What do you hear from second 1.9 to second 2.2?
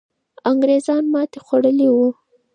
وو.